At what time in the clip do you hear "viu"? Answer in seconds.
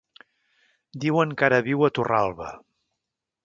1.69-1.87